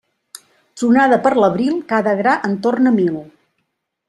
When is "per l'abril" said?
1.27-1.75